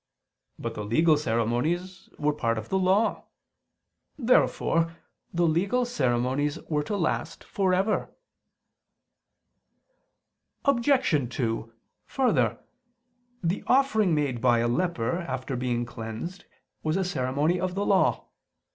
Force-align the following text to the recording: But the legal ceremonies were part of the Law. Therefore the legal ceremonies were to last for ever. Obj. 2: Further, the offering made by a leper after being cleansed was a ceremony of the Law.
But 0.57 0.73
the 0.73 0.83
legal 0.83 1.15
ceremonies 1.15 2.09
were 2.17 2.33
part 2.33 2.57
of 2.57 2.69
the 2.69 2.79
Law. 2.79 3.25
Therefore 4.17 4.97
the 5.31 5.45
legal 5.45 5.85
ceremonies 5.85 6.57
were 6.67 6.81
to 6.85 6.97
last 6.97 7.43
for 7.43 7.71
ever. 7.71 8.09
Obj. 10.65 11.29
2: 11.35 11.71
Further, 12.07 12.57
the 13.43 13.63
offering 13.67 14.15
made 14.15 14.41
by 14.41 14.57
a 14.57 14.67
leper 14.67 15.19
after 15.19 15.55
being 15.55 15.85
cleansed 15.85 16.45
was 16.81 16.97
a 16.97 17.03
ceremony 17.05 17.59
of 17.59 17.75
the 17.75 17.85
Law. 17.85 18.25